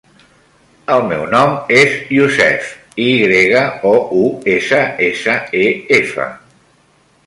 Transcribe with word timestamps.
El 0.93 1.03
meu 1.11 1.25
nom 1.33 1.53
és 1.81 1.93
Youssef: 2.15 2.73
i 3.05 3.07
grega, 3.27 3.63
o, 3.93 3.95
u, 4.25 4.27
essa, 4.59 4.85
essa, 5.13 5.41
e, 5.65 5.67
efa. 6.05 6.31